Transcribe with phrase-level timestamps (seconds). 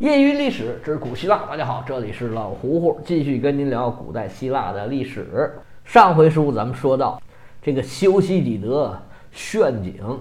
[0.00, 5.52] 业余历史之古希腊，大家好，这里是老胡胡，继续跟您聊古代希腊的历史。
[5.84, 7.20] 上回书咱们说到
[7.60, 8.98] 这个修昔底德
[9.30, 10.18] 炫景，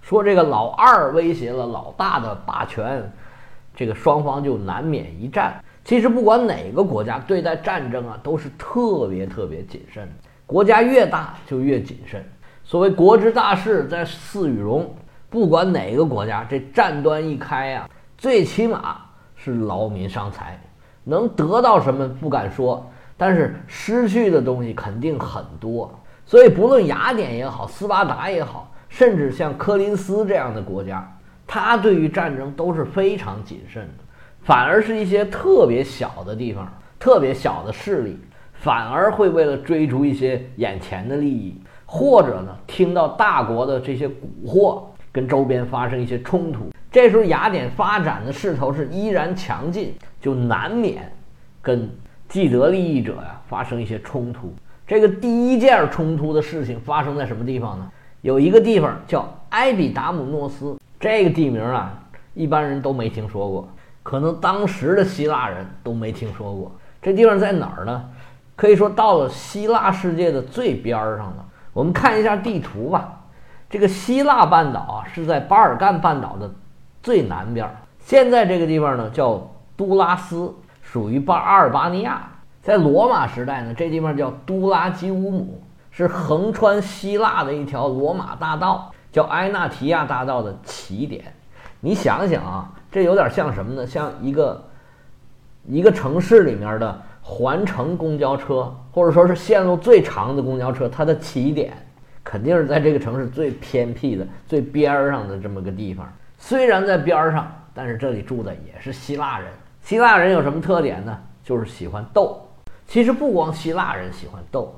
[0.00, 3.08] 说这个老二威胁了老大的霸权，
[3.76, 5.62] 这个双方就难免一战。
[5.84, 10.08] 其实不管哪个国家对待战争啊，都是特别特别谨慎，
[10.46, 12.20] 国家越大就越谨慎。
[12.64, 14.92] 所谓国之大事，在祀与戎。
[15.30, 19.01] 不管哪个国家，这战端一开呀，最起码
[19.44, 20.56] 是劳民伤财，
[21.02, 25.92] 能得到什么不敢说，但是失去的东西肯定很多。
[26.24, 31.12] 所以，不论雅典也好，斯巴达也好，甚至像科林斯这样的国家，
[31.44, 34.04] 他对于战争都是非常谨慎的。
[34.42, 38.16] 反而是一些特别小的地方、特别小的势力，
[38.52, 44.12] 反而会为了追逐一些眼前的利益，或者呢，听到大国的这些蛊
[44.46, 44.82] 惑。
[45.14, 51.10] 跟周边发生一些冲突，这时候雅典发展的势头是依然强劲，就难免
[51.62, 51.90] 跟
[52.28, 54.54] 既得利益者呀发生一些冲突。
[54.86, 57.90] 这个第一件冲突的事情发生在什么地方呢？
[58.20, 61.98] 有一个地方叫埃比达姆诺斯，这个地名啊，
[62.34, 63.66] 一般人都没听说过，
[64.02, 66.70] 可能当时的希腊人都没听说过。
[67.00, 68.04] 这地方在哪儿呢？
[68.54, 71.44] 可以说到了希腊世界的最边儿上了。
[71.72, 73.18] 我们看一下地图吧。
[73.70, 76.48] 这个希腊半岛啊，是在巴尔干半岛的
[77.02, 77.68] 最南边。
[77.98, 82.28] 现在这个地方呢叫都拉斯，属于巴阿尔巴尼亚。
[82.62, 91.24] 在罗马时代呢，这地方叫都拉基乌姆，是横穿希腊的一条罗马大道，叫埃纳提亚大道的起点。
[91.80, 93.84] 你想想啊，这有点像什么呢？
[93.84, 94.64] 像一个
[95.66, 101.72] 一个城市里面的环城公交车，或者说是线路最长的公交车，它的起点。
[102.24, 106.06] 肯定是在这个城市最偏僻的、最边儿上的这么个地方。
[106.44, 109.48] 虽然在边上，但是这里住的也是希腊人。
[109.80, 111.16] 希腊人有什么特点呢？
[111.44, 112.44] 就是喜欢斗。
[112.84, 114.74] 其实不光希腊人喜欢斗，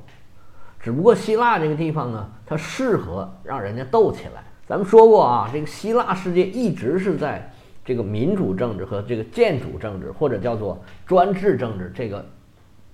[0.78, 4.44] 只不过希腊这个地方呢，它适合让人家斗起来。
[4.66, 7.50] 咱们说过啊，这个希腊世界一直是在
[7.82, 12.22] 这个民主政治和这个建主政治，或者叫做专制政治这个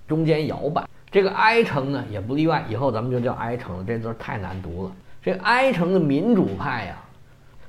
[0.07, 0.87] 中间摇摆。
[1.11, 4.91] 这个埃城呢也不例外，以后咱们就叫埃城了，这字太难读了。
[5.21, 6.95] 这埃城的民主派呀，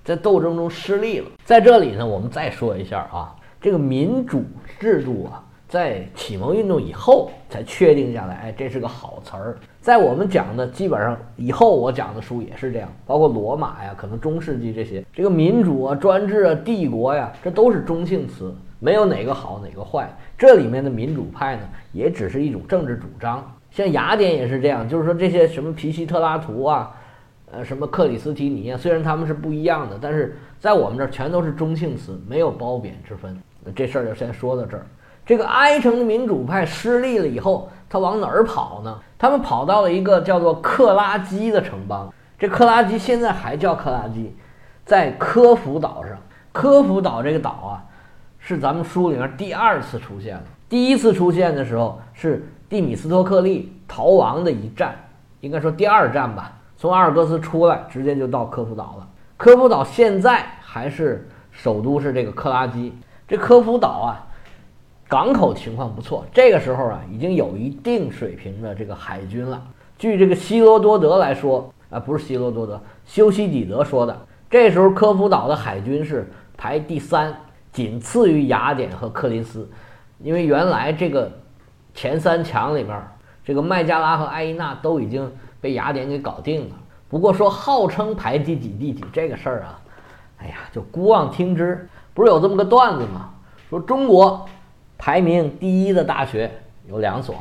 [0.04, 1.26] 在斗争中失利了。
[1.44, 4.44] 在这里呢，我们再说一下啊，这个民主
[4.78, 8.34] 制度啊，在启蒙运动以后才确定下来。
[8.36, 9.56] 哎，这是个好词儿。
[9.80, 18.54] 在我们讲的基本上以后我讲的书也是这样，包括罗马呀，可能中世纪这些，这个民主啊、专制啊、帝国呀，这都是中性词。
[18.78, 23.40] 没有哪个好哪个坏，这里面的民主派呢，也只是一种政治主张。
[23.70, 26.92] 像雅典也是这样，就是说这些什么皮西特拉图啊，
[27.52, 33.36] 呃，什么克里斯提尼啊，虽然他们是不一样的，但是在我们这儿全都是中性词，没有褒贬之分。
[33.76, 34.86] 这事儿就先说到这儿。
[35.24, 38.98] 这个埃城的民主派失利了以后，他往哪儿跑呢？
[39.18, 42.12] 他们跑到了一个叫做克拉基的城邦。
[42.38, 44.34] 这克拉基现在还叫克拉基，
[44.84, 46.16] 在科孚岛上。
[46.50, 47.84] 科孚岛这个岛啊。
[48.44, 50.42] 是咱们书里面第二次出现了。
[50.68, 54.96] 第一次出现的时候是蒂米斯托克利逃亡的一战，
[55.38, 56.50] 应该说第二战吧。
[56.82, 59.08] 从阿尔戈斯出来，直接就到科孚岛了。
[59.36, 62.92] 科孚岛现在还是首都是这个克拉基。
[63.28, 64.26] 这科孚岛啊，
[65.06, 66.26] 港口情况不错。
[66.32, 69.62] 这个时候啊，已经有一定水平的这个海军了。
[69.96, 74.26] 据这个希罗多德来说啊，不是希罗多德，修昔底德说的。
[74.50, 77.32] 这时候科孚岛的海军是排第三。
[77.70, 79.70] 仅次于雅典和克林斯，
[80.18, 81.30] 因为原来这个
[81.94, 83.00] 前三强里面，
[83.44, 85.32] 这个麦加拉和埃伊纳都已经
[85.62, 86.76] 被雅典给搞定了。
[87.08, 89.80] 不过说号称排第几第几这个事儿啊，
[90.38, 91.88] 哎呀，就姑妄听之。
[92.12, 93.30] 不是有这么个段子吗？
[93.70, 94.46] 说中国
[94.98, 96.50] 排名第一的大学
[96.86, 97.34] 有两所，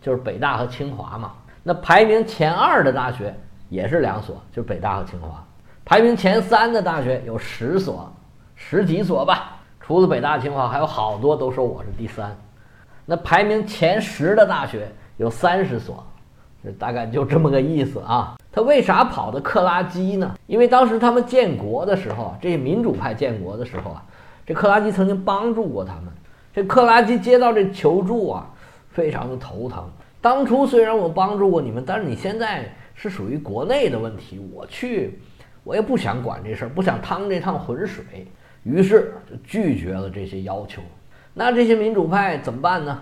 [0.00, 1.32] 就是北大和清华嘛。
[1.62, 3.34] 那排名前二的大学
[3.68, 5.44] 也是两所，就是北大和清华。
[5.84, 8.12] 排名前三的大学有十所。
[8.62, 12.36] 十几所吧，除了北大、清华，还有好多都说我是第三。
[13.06, 16.04] 那排名前十的大学有三十所，
[16.62, 18.36] 这大概就这么个意思啊。
[18.52, 20.34] 他为啥跑到克拉基呢？
[20.46, 24.04] 因为当时他们建国的时候，这些民主派建国的时候啊，
[24.44, 26.04] 这克拉基曾经帮助过他们。
[26.52, 28.50] 这克拉基接到这求助啊，
[28.90, 29.88] 非常的头疼。
[30.20, 35.20] 当初虽然我帮助过你们，但是你现在是属于国内的问题，我去，
[35.62, 38.04] 我也不想管这事儿，不想趟这趟浑水。
[38.64, 40.82] 于是就拒绝了这些要求。
[41.32, 43.00] 那这些民主派怎么办呢？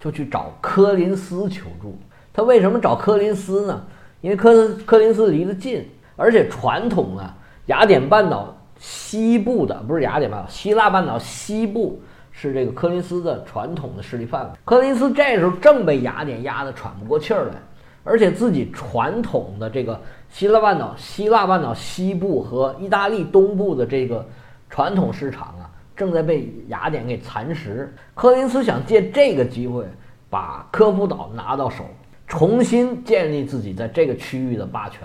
[0.00, 1.96] 就去找柯林斯求助。
[2.36, 3.82] 他为什么找柯林斯呢？
[4.20, 7.34] 因为柯柯林斯离得近，而且传统啊，
[7.64, 11.98] 雅典半岛西部的不是雅典半岛，希腊半岛西部
[12.30, 14.50] 是这个柯林斯的传统的势力范围。
[14.66, 17.54] 柯林斯这时候正被雅典压得喘不过气儿来，
[18.04, 19.98] 而且自己传统的这个
[20.28, 24.22] 希腊半岛、希腊半岛西部和意大利东部的这个
[24.68, 27.94] 传统市场啊，正在被雅典给蚕食。
[28.14, 29.86] 柯林斯想借这个机会
[30.28, 31.82] 把科夫岛拿到手，
[32.26, 35.02] 重新建立自己在这个区域的霸权。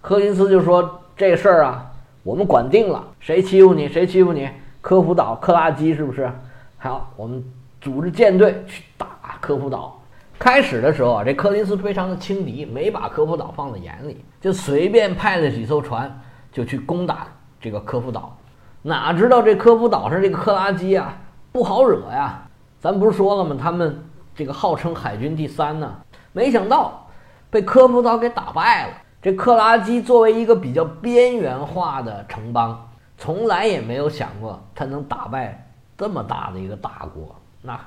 [0.00, 1.86] 柯林斯就说：“这事儿啊。”
[2.22, 4.46] 我们管定了，谁欺负你，谁欺负你。
[4.82, 6.30] 科夫岛、克拉基是不是？
[6.76, 7.42] 好，我们
[7.80, 9.98] 组织舰队去打科夫岛。
[10.38, 16.14] 开始的时候啊，这柯林斯非常的轻敌，没把科夫岛放在眼里，就随便派了几艘船
[16.52, 17.26] 就去攻打
[17.58, 18.36] 这个科夫岛。
[18.82, 21.16] 哪知道这科夫岛上这个克拉基啊
[21.50, 22.42] 不好惹呀。
[22.78, 23.56] 咱不是说了吗？
[23.58, 23.98] 他们
[24.34, 25.94] 这个号称海军第三呢，
[26.32, 27.06] 没想到
[27.50, 28.92] 被科夫岛给打败了。
[29.22, 32.88] 这克拉基作为一个比较边缘化的城邦，
[33.18, 35.66] 从来也没有想过他能打败
[35.98, 37.78] 这么大的一个大国，那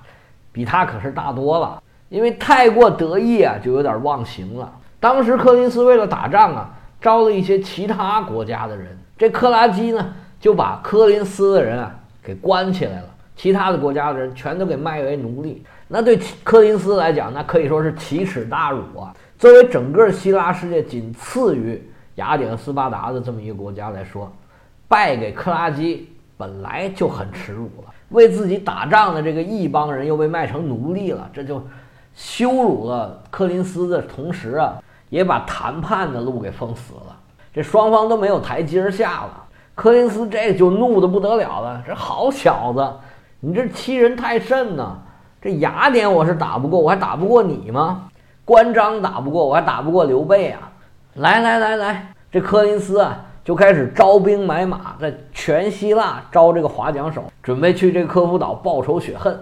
[0.51, 1.81] 比他可是大多了。
[2.09, 4.71] 因为太过得意啊，就有点忘形了。
[4.99, 6.69] 当时柯林斯为了打仗啊，
[7.01, 15.63] 招了一些其他国家的人，这克拉基呢就把柯林斯的人啊给关起来了，其他的国家的人全都给卖为奴隶。
[15.87, 19.15] 那对柯林斯来讲，那可以说是奇耻大辱啊。
[19.37, 21.81] 作为整个希腊世界仅次于
[22.15, 24.31] 雅典和、斯巴达的这么一个国家来说，
[24.87, 27.93] 败给克拉基本来就很耻辱了。
[28.09, 31.61] 为自己打仗的这个一帮人又被卖成奴隶了，这就
[32.15, 34.75] 羞辱了柯林斯的同时啊，
[35.09, 37.17] 也把谈判的路给封死了。
[37.51, 39.43] 这双方都没有台阶下了。
[39.75, 42.87] 柯林斯这就怒得不得了了，这好小子，
[43.45, 44.97] 你这欺人太甚呐！
[45.41, 48.07] 这雅典我是打不过，我还打不过你吗？
[48.45, 50.71] 关张打不过我，还打不过刘备啊！
[51.15, 59.37] 来来来来，这柯林斯啊，就开始招兵买马，在全希腊招这个划桨手，准备去这个科夫岛报仇雪恨。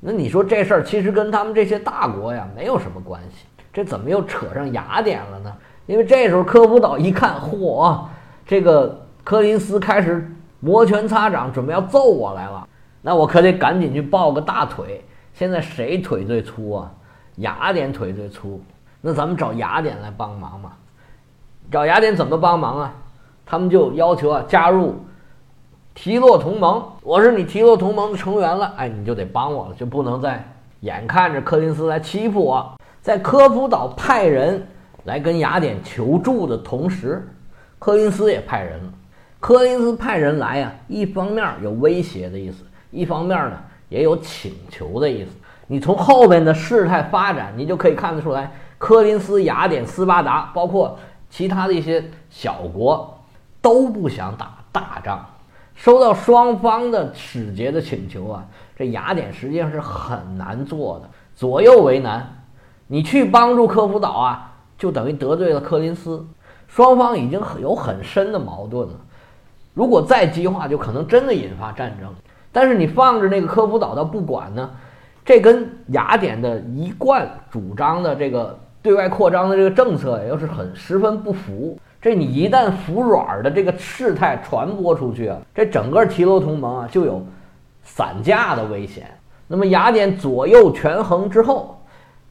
[0.00, 5.52] 那你说这事儿其实跟他们这些大国呀没有什么关系，这怎么又扯上雅典了呢？
[5.84, 8.00] 因为这时候科夫岛一看，嚯，
[8.46, 10.26] 这个柯林斯开始
[10.58, 12.66] 摩拳擦掌，准备要揍我来了，
[13.02, 15.04] 那我可得赶紧去抱个大腿。
[15.34, 16.90] 现在谁腿最粗啊？
[17.36, 18.60] 雅典腿最粗，
[19.00, 20.72] 那咱们找雅典来帮忙嘛？
[21.70, 22.94] 找雅典怎么帮忙啊？
[23.46, 24.96] 他们就要求啊，加入
[25.94, 26.82] 提洛同盟。
[27.02, 30.46] 我是你提洛同盟的成员了，哎，你就得帮我了，就不能再
[30.80, 32.78] 眼看着柯林斯来欺负我。
[33.00, 34.66] 在科夫岛派人
[35.04, 37.26] 来跟雅典求助的同时，
[37.78, 38.92] 柯林斯也派人了。
[39.40, 42.62] 柯林斯派人来呀，一方面有威胁的意思，
[42.92, 43.58] 一方面呢
[43.88, 45.30] 也有请求的意思。
[45.66, 50.98] 你从后边的事态发展，你就可以看得出来，柯林斯、雅典、斯巴达，包括
[51.30, 53.18] 其他的一些小国，
[53.60, 55.26] 都不想打大仗。
[55.74, 58.44] 收到双方的使节的请求啊，
[58.76, 62.44] 这雅典实际上是很难做的，左右为难。
[62.86, 66.24] 你去帮助科夫岛啊，就等于得罪了柯林斯。
[66.68, 68.94] 双方已经有很深的矛盾了，
[69.72, 72.14] 如果再激化，就可能真的引发战争。
[72.52, 74.70] 但是你放着那个科夫岛，他不管呢？
[75.24, 81.78] 这跟雅典的一贯主张的这个对外扩张的这个政策，又是很十分不符。
[82.00, 87.24] 这你一旦服软的这个事态传播出去啊，这整个提洛同盟啊就有
[87.84, 89.06] 散架的危险。
[89.46, 91.80] 那么雅典左右权衡之后，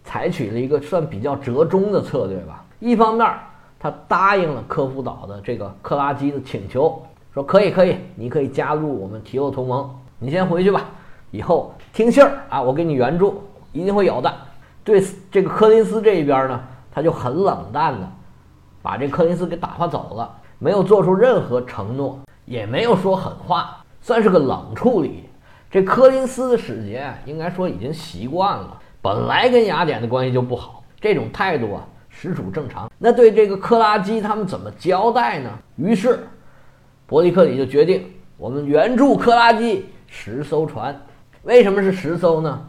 [0.03, 2.65] 采取了一个算比较折中的策略吧。
[2.79, 3.33] 一方面，
[3.79, 7.01] 他答应了科夫岛的这个克拉基的请求，
[7.33, 9.89] 说可以可以，你可以加入我们提洛同盟，
[10.23, 10.85] 你先回去吧。
[11.31, 14.31] 以后听信儿啊，我给你援助，一定会有的。
[14.83, 16.61] 对这个柯林斯这一边呢，
[16.91, 18.07] 他就很冷淡的
[18.83, 25.23] 把这柯林斯给打发走了，没有做出任何承诺，也没有说狠话，算是个冷处理。
[25.71, 32.91] 这柯林斯的使节应该说已经习惯了，本来跟雅典的关系就不好，这种态度啊实属正常。
[32.99, 35.49] 那对这个克拉基他们怎么交代呢？
[35.77, 36.27] 于是
[37.07, 38.05] 伯利克里就决定，
[38.37, 41.01] 我们援助克拉基十艘船。
[41.43, 42.61] 为什么是十艘呢？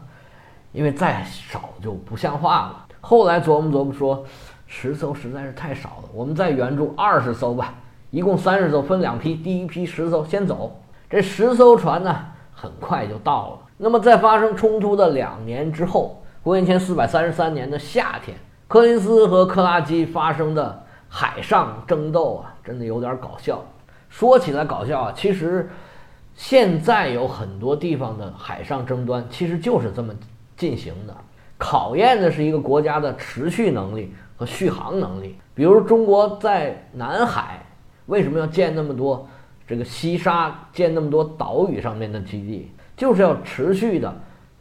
[0.71, 2.85] 因为再少就不像话了。
[3.01, 4.25] 后来琢磨琢磨说，
[4.65, 7.75] 十艘实在是太少了，我们再援助二十艘吧，
[8.11, 9.35] 一共三十艘，分两批。
[9.35, 13.59] 第一批十艘先走，这十艘船呢，很快就到了。
[13.77, 18.37] 那么在发生冲突的两年之后，公元前四百三十三年的夏天，
[18.69, 23.61] 柯林斯和克拉基发生的海上争斗啊，真的有点搞笑。
[24.09, 25.69] 说起来搞笑啊，其实。
[26.35, 30.13] 现在有很多地方的海上争端，其实就是这么
[30.57, 31.15] 进行的，
[31.57, 35.35] 考验的是一个国家的持续能力和续航能力。
[35.53, 37.63] 比如中国在南海
[38.07, 39.27] 为什么要建那么多
[39.67, 44.13] 这个西沙建那么多岛屿上面的基地，就是要持续的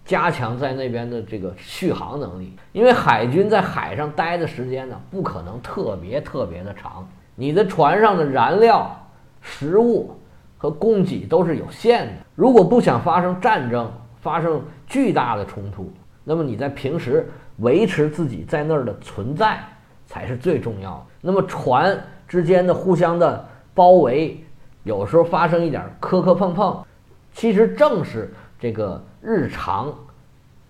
[0.04, 2.54] 加强在那边的这个续航能力。
[2.72, 8.94] 因为海军在海上待的时间呢，不可能特别特别的长，你的船上的燃料、
[9.40, 10.14] 食物
[10.62, 12.12] 和供给都是有限的。
[12.36, 13.90] 如果不想发生战争，
[14.20, 15.92] 发生巨大的冲突，
[16.22, 19.58] 那么你在平时维持自己在那儿的存在
[20.06, 21.06] 才是最重要的。
[21.20, 24.38] 那么船之间的互相的包围。
[24.84, 26.84] 有时候发生一点磕磕碰碰，
[27.32, 29.92] 其实正是这个日常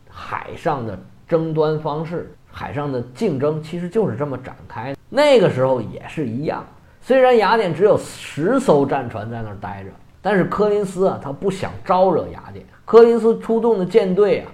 [0.08, 4.94] 海上的争端方式，海上的竞争其实就是这么展开。
[5.08, 6.62] 那个时候也是一样，
[7.02, 9.90] 虽然雅典只有十艘战船在那儿待着，
[10.22, 12.64] 但是柯林斯啊，他不想招惹雅典。
[12.86, 14.48] 柯林斯出动的舰队啊，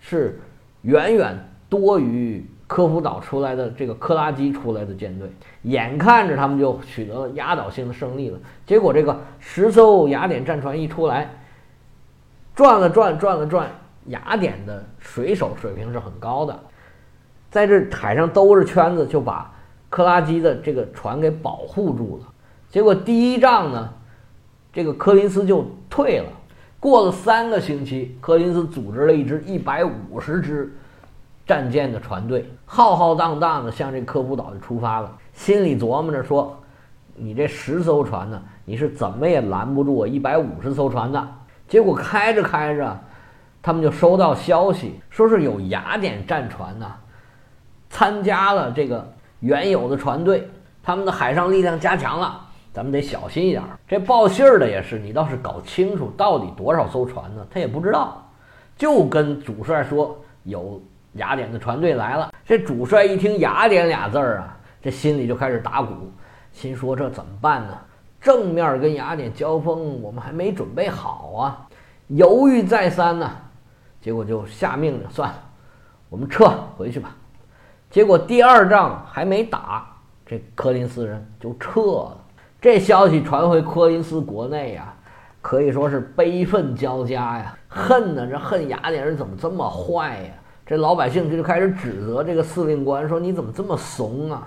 [0.00, 0.40] 是
[0.82, 1.38] 远远
[1.68, 2.44] 多于。
[2.66, 5.28] 科夫岛出来的这个克拉基出来的舰队，
[5.62, 8.38] 眼看着他们就取得了压倒性的胜利了。
[8.64, 11.28] 结果这个十艘雅典战船一出来，
[12.54, 13.68] 转了转，转了转，
[14.06, 16.56] 雅典的水手水平是很高的，
[17.50, 19.52] 在这海上兜着圈子，就把
[19.90, 22.26] 克拉基的这个船给保护住了。
[22.70, 23.92] 结果第一仗呢，
[24.72, 26.26] 这个柯林斯就退了。
[26.78, 30.74] 过了三个星期，柯林斯组织了一支一百五十支。
[31.46, 36.56] 战舰的船队浩浩荡荡的向这科夫岛就出发了，心里琢磨着说
[37.16, 41.28] ：“你这十艘船呢，你是怎么也拦不住我一百五十艘船的。”
[41.66, 42.96] 结果开着开着，
[43.60, 46.86] 他们就收到消息，说是有雅典战船呢
[47.88, 50.48] 参加了这个原有的船队，
[50.82, 52.40] 他们的海上力量加强了，
[52.72, 53.62] 咱们得小心一点。
[53.88, 57.46] 这报信儿的也是，你倒是搞清楚到底多少艘船呢？
[57.50, 58.26] 他也不知道，
[58.76, 60.80] 就跟主帅说有。
[61.14, 65.92] 雅典的船队来了，这主帅一听“雅典”俩字儿啊，这心里就开始打鼓，
[66.52, 67.76] 心说这怎么办呢？
[68.20, 71.66] 正面跟雅典交锋，我们还没准备好啊，
[72.06, 73.28] 犹豫再三呢，
[74.00, 75.42] 结果就下命令，算了，
[76.08, 77.12] 我们撤回去吧。
[77.90, 79.84] 结果第二仗还没打，
[80.24, 82.16] 这柯林斯人就撤了。
[82.60, 84.94] 这消息传回柯林斯国内呀，
[85.42, 90.30] 可以说是悲愤交加呀，恨呢，这恨雅典人怎么这么坏呀？
[90.64, 94.46] 这老百姓就开始指责这个司令官，说你怎么这么怂啊？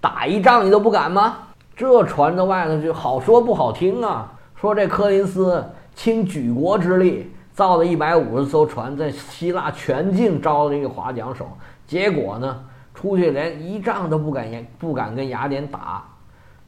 [0.00, 1.36] 打一仗你都不敢吗？
[1.76, 4.32] 这传到外头就好说不好听啊。
[4.56, 5.62] 说这柯林斯
[5.94, 11.46] 倾举国之力造了一百五十艘船，在希腊全境招了一个划桨手，
[11.86, 12.64] 结果呢，
[13.00, 16.02] 出去连一仗都不敢言，不敢跟雅典打，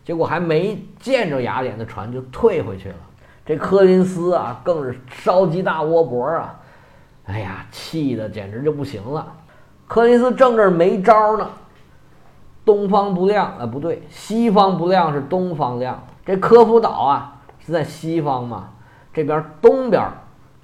[0.04, 2.94] 结果还没见着雅典的船就退回去了。
[3.44, 6.54] 这柯林斯啊，更是烧鸡大窝脖啊！
[7.24, 9.26] 哎呀，气的简直就不行了！
[9.88, 11.50] 柯林斯正这儿没招呢，
[12.64, 16.00] 东方不亮啊，不对，西方不亮是东方亮。
[16.24, 18.68] 这科夫岛啊是在西方嘛，
[19.12, 20.08] 这边东边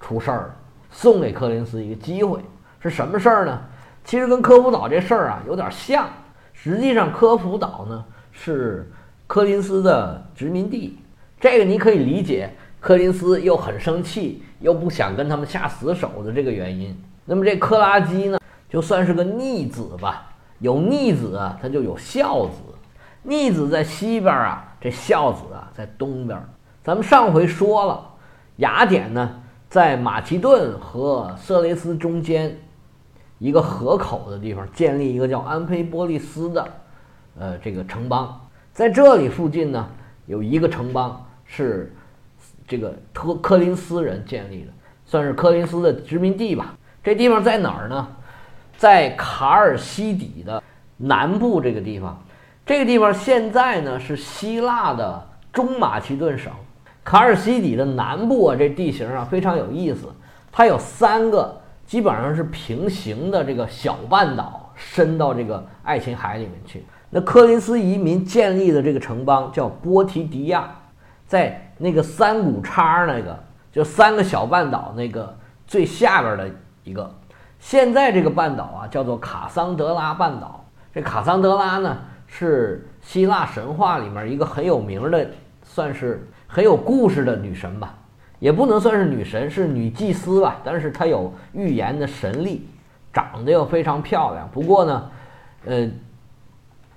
[0.00, 0.54] 出事儿了，
[0.92, 2.38] 送给柯林斯一个机会，
[2.78, 3.60] 是什么事儿呢？
[4.06, 6.08] 其实跟科夫岛这事儿啊有点像。
[6.54, 8.90] 实际上，科夫岛呢是
[9.26, 10.96] 柯林斯的殖民地，
[11.38, 12.50] 这个你可以理解。
[12.80, 14.42] 柯林斯又很生气。
[14.60, 20.32] 又不想跟他们下死手的这个原因，那么这克拉基呢，就算是个逆子吧。
[20.60, 22.62] 有逆子啊，他就有孝子。
[23.22, 26.42] 逆子在西边啊，这孝子啊在东边。
[26.82, 28.02] 咱们上回说了，
[28.56, 32.58] 雅典呢在马其顿和色雷斯中间
[33.38, 36.68] 一个河口的地方建立一个叫安菲波利斯的
[37.38, 38.40] 呃这个城邦。
[38.72, 39.88] 在这里附近呢
[40.26, 41.92] 有一个城邦是。
[42.68, 44.72] 这个特科林斯人建立的，
[45.04, 46.74] 算是科林斯的殖民地吧。
[47.00, 48.08] 这地方在哪儿呢？
[48.76, 50.60] 在卡尔西底的
[50.96, 52.20] 南部这个地方。
[52.66, 56.52] 这个地方现在呢是希腊的中马其顿省。
[57.04, 60.12] 卡尔西底的南部啊，这地形啊非常有意思。
[60.50, 66.84] 它有三个基本上是平行的这个小半岛，伸到这个爱琴海里面去。
[67.08, 70.68] 那科林斯移民建立的这个城邦叫波提迪亚，
[71.26, 71.62] 在。
[71.78, 73.38] 那个三股叉那个，
[73.70, 76.50] 就三个小半岛那个最下边的
[76.84, 77.14] 一个。
[77.58, 80.64] 现在这个半岛啊，叫做卡桑德拉半岛。
[80.94, 85.28] 这卡桑德拉呢，是希腊神话里面一个很有名的，
[85.62, 87.94] 算是很有故事的女神吧，
[88.38, 90.58] 也不能算是女神，是女祭司吧。
[90.64, 92.68] 但是她有预言的神力，
[93.12, 94.48] 长得又非常漂亮。
[94.52, 95.10] 不过呢，
[95.64, 95.88] 呃，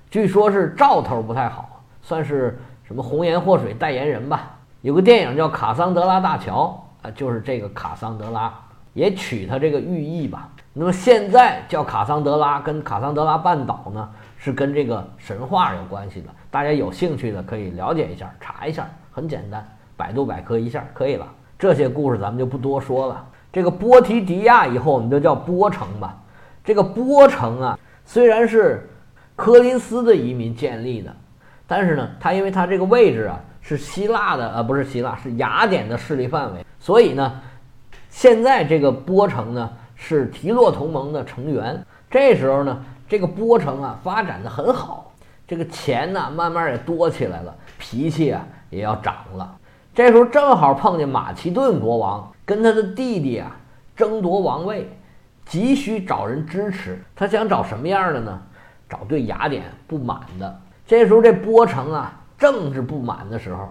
[0.09, 4.55] 据说是兆头不太好，算是什么红颜祸水代言人吧。
[4.81, 8.53] 有个电影叫《卡桑德拉大桥》啊，就是这个卡桑德拉，
[8.93, 10.49] 也取它这个寓意吧。
[10.73, 16.29] 那么现在叫卡桑德拉，跟卡桑德拉半岛呢是跟这个神话有关系的。
[16.49, 19.67] 大家有兴趣的可以了解一下，查一下，很简单。
[19.99, 21.27] 百度百科一下可以了。
[21.57, 23.25] 这些故事咱们就不多说了。
[23.51, 26.17] 这个波提迪亚以后我们就叫波城吧。
[26.63, 28.89] 这个波城啊，虽然是
[29.35, 31.13] 柯林斯的移民建立的，
[31.67, 37.41] 但是呢，它因为它这个位置啊是希腊的，呃，不是希腊，是雅典的势力范围，所以呢，
[38.09, 41.85] 现在这个波城呢是提洛同盟的成员。
[42.09, 45.11] 这时候呢，这个波城啊发展的很好，
[45.45, 49.55] 这个钱呢慢慢也多起来了，脾气啊也要长了。
[49.99, 53.53] 这时候正好碰见马其顿国王跟他的弟弟啊
[53.97, 54.89] 争夺王位，
[55.45, 56.97] 急需找人支持。
[57.13, 58.41] 他想找什么样的呢？
[58.87, 60.57] 找对雅典不满的。
[60.87, 63.67] 这时候这波城啊政治不满的时候，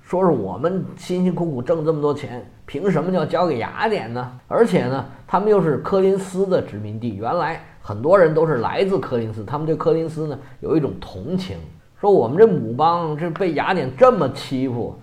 [0.00, 4.32] 说是我们辛辛苦苦挣这么多钱，凭什么要交给雅典呢？
[4.48, 11.58] 而且呢，他们又是柯林斯的殖民地，原来很多人都是来自柯林斯，他们对柯林斯呢有一种同情，
[12.00, 14.98] 说我们这母邦这被雅典这么欺负。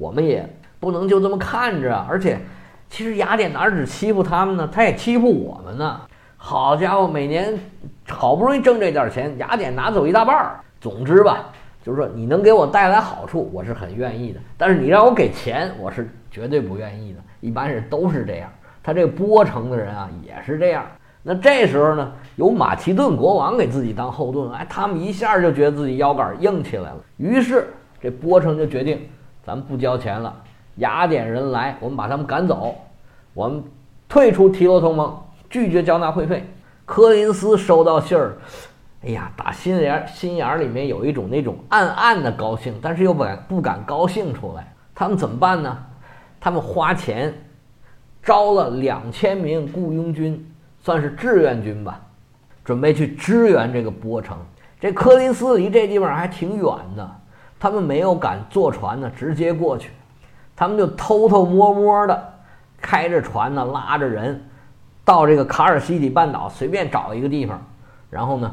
[0.00, 0.48] 我们也
[0.80, 2.38] 不能就这么看着，而且，
[2.88, 4.66] 其实雅典哪只欺负他们呢？
[4.72, 6.00] 他也欺负我们呢。
[6.38, 7.52] 好家伙，每年
[8.08, 10.58] 好不容易挣这点钱，雅典拿走一大半儿。
[10.80, 11.50] 总之吧，
[11.84, 14.40] 就是说你能给我带来好处，我是很愿意的。
[14.56, 17.20] 但是你让我给钱，我是绝对不愿意的。
[17.42, 18.48] 一般人都是这样。
[18.82, 20.86] 他这波城的人啊，也是这样。
[21.22, 26.96] 那这时候呢，有马其顿国王给自己当后盾，哎，他们一下就觉得自己腰杆硬起来了。
[27.18, 27.68] 于是
[28.00, 29.06] 这波城就决定。
[29.44, 30.34] 咱不交钱了，
[30.76, 32.74] 雅典人来，我们把他们赶走，
[33.34, 33.62] 我们
[34.08, 35.18] 退出提罗同盟，
[35.48, 36.44] 拒绝交纳会费。
[36.84, 38.36] 柯林斯收到信儿，
[39.04, 44.72] 哎呀，打心眼心眼里面有一种那种暗暗的高兴，但是又不敢不敢高兴出来。
[44.94, 45.78] 他们怎么办呢？
[46.40, 47.32] 他们花钱
[48.22, 50.44] 招了两千名雇佣军，
[50.80, 52.00] 算是志愿军吧，
[52.64, 54.36] 准备去支援这个波城。
[54.80, 56.64] 这柯林斯离这地方还挺远
[56.96, 57.16] 的。
[57.60, 59.90] 他们没有敢坐船呢，直接过去，
[60.56, 62.32] 他们就偷偷摸摸的
[62.80, 64.42] 开着船呢，拉着人
[65.04, 67.62] 到这个卡尔西里半岛，随便找一个地方，
[68.08, 68.50] 然后呢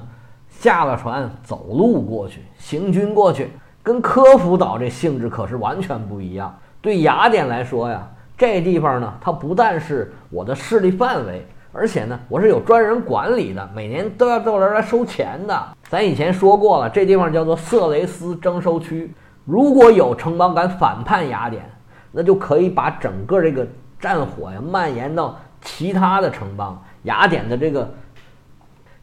[0.49, 3.49] 下了船走路过去，行军过去，
[3.81, 6.53] 跟科孚岛这性质可是完全不一样。
[6.81, 8.05] 对雅典来说呀，
[8.37, 11.47] 这地方呢，它不但是我的势力范围。
[11.77, 15.67] 而且呢，我是有专人管理的，每年都要到这儿来收钱的。
[15.87, 19.13] 咱以前说过了，这地方叫做色雷斯征收区。
[19.45, 21.69] 如果有城邦敢反叛雅典，
[22.11, 23.67] 那就可以把整个这个
[23.99, 27.87] 战火呀蔓延到其他的城邦，雅典的这个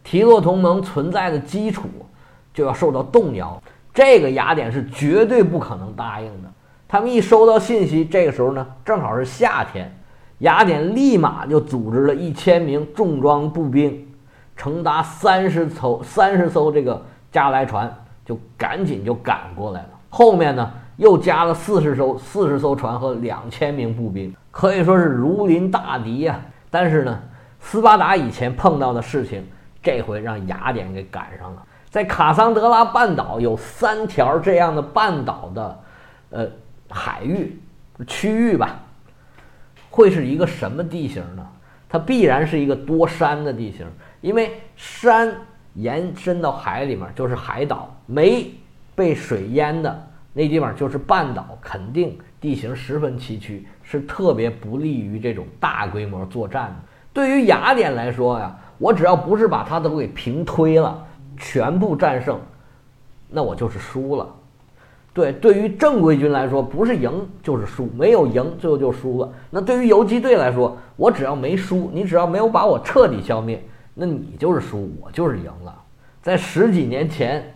[0.03, 1.85] 提洛同盟存在的基础
[2.53, 3.63] 就要受到动摇。
[3.93, 6.51] 这个雅典是绝对不可能答应的。
[6.89, 9.97] 他们一收到信息，这个时候呢，正好是夏天。
[10.39, 14.07] 雅典立马就组织了一千名重装步兵，
[14.57, 17.93] 乘达三十艘三十艘这个加来船，
[18.25, 19.89] 就赶紧就赶过来了。
[20.11, 26.41] 后面呢又加了四十艘四十艘船和两千名步兵，可以说是如临大敌呀。
[26.71, 27.21] 但是呢，
[27.61, 29.47] 斯巴达以前碰到的事情，
[29.83, 31.63] 这回让雅典给赶上了。
[31.89, 35.81] 在卡桑德拉半岛有三条这样的半岛的，
[36.31, 36.49] 呃，
[36.91, 37.57] 海域
[38.07, 38.81] 区域吧。
[39.95, 41.47] 会是一个什么地形呢？
[41.89, 43.87] 它必然是一个多山的地形，
[44.21, 45.33] 因为山
[45.75, 48.51] 延伸到海里面就是海岛，没
[48.97, 56.77] 被水淹的那地方就是半岛，肯定地形十分崎岖，是特别不利于这种大规模作战的。
[57.13, 62.41] 对于雅典来说呀，我只要不是把它都给平推了，全部战胜，
[63.31, 64.27] 那我就是输了。
[65.15, 69.33] 对，对于正规军来说，不是赢就是输，没有赢最后就输了。
[69.49, 75.73] 那对于游击队来说，我只要没输，你只要没有把我彻底消灭，那你就是输，我就是赢了。
[76.21, 77.55] 在十几年前，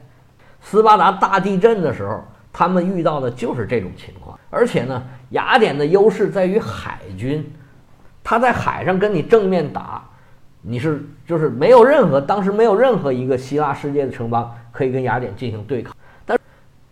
[0.60, 4.38] 斯巴达大地震的时候，他们遇到的就是这种情况。
[4.50, 7.44] 而且呢，雅典的优势在于海军，
[8.22, 10.04] 他在海上跟你正面打，
[10.62, 15.92] 你是就是没有任何当时没有任何一个希腊世界的城邦可以跟雅典进行对抗。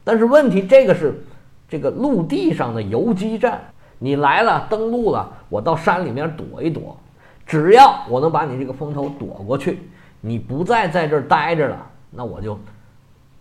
[0.06, 1.20] 但是问题，这个是
[1.68, 3.60] 这个陆地上的游击战，
[3.98, 6.96] 你来了登陆了，我到山里面躲一躲，
[7.44, 9.80] 只要我能把你这个风头躲过去，
[10.20, 12.56] 你不再在这儿待着了，那我就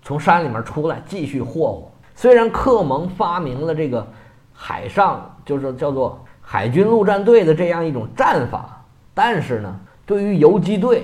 [0.02, 1.92] 从山里面出来继续霍霍。
[2.16, 4.08] 虽然克蒙发明了这个
[4.52, 11.04] 海上就是叫做海军陆战队的这样一种战法，但是呢，对于游击队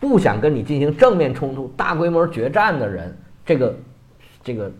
[0.00, 3.14] 不想跟你进行正面冲突、大规模决战的人，
[3.44, 3.76] 这个
[4.42, 4.72] 这个。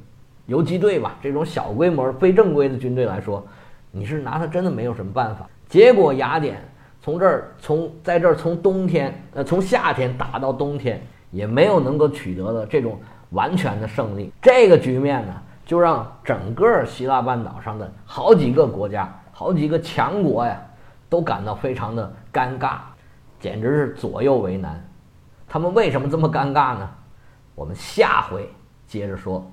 [0.46, 3.44] 游击队吧，这种小规模非正规的军队来说，
[3.90, 5.48] 你是拿他真的没有什么办法。
[5.68, 6.62] 结果雅典
[7.00, 14.32] 从这儿从在这儿从冬天呃从夏天打到冬天，也没有能够取得的这种完全的胜利。
[14.42, 20.60] 这个局面呢，就让整个希腊半岛上的好几个国家、好几个强国呀，
[21.08, 22.76] 都感到非常的尴尬，
[23.40, 24.82] 简直是左右为难。
[25.48, 26.88] 他们为什么这么尴尬呢？
[27.54, 28.48] 我们下回
[28.86, 29.50] 接着说。